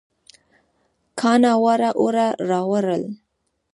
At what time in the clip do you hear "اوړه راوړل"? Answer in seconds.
1.99-3.03